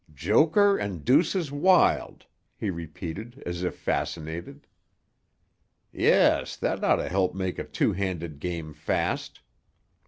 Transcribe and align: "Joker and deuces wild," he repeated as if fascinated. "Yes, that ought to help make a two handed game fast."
"Joker 0.15 0.79
and 0.79 1.05
deuces 1.05 1.51
wild," 1.51 2.25
he 2.57 2.71
repeated 2.71 3.43
as 3.45 3.61
if 3.61 3.75
fascinated. 3.77 4.65
"Yes, 5.91 6.55
that 6.55 6.83
ought 6.83 6.95
to 6.95 7.07
help 7.07 7.35
make 7.35 7.59
a 7.59 7.63
two 7.63 7.91
handed 7.91 8.39
game 8.39 8.73
fast." 8.73 9.41